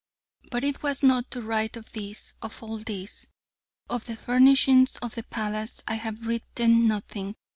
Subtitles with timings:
[0.49, 3.27] But it was not to write of this of all this!
[3.87, 7.35] Of the furnishing of the palace I have written nothing....